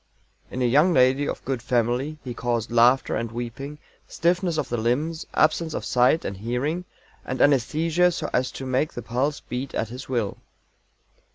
"'In 0.49 0.63
a 0.63 0.65
young 0.65 0.93
lady 0.95 1.27
of 1.29 1.45
good 1.45 1.61
family' 1.61 2.17
he 2.23 2.33
caused 2.33 2.71
laughter 2.71 3.15
and 3.15 3.31
weeping, 3.31 3.77
stiffness 4.07 4.57
of 4.57 4.67
the 4.67 4.77
limbs, 4.77 5.27
absence 5.35 5.75
of 5.75 5.85
sight 5.85 6.25
and 6.25 6.37
hearing, 6.37 6.85
and 7.23 7.39
anæsthesia 7.39 8.11
so 8.11 8.27
as 8.33 8.49
to 8.53 8.65
make 8.65 8.93
the 8.93 9.03
pulse 9.03 9.41
beat 9.41 9.75
at 9.75 9.89
his 9.89 10.09
will." 10.09 10.37